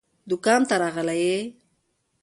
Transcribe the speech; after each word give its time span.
دوکان 0.29 0.61
ته 0.69 0.75
راغلی 0.81 1.17
يې؟ 1.27 1.39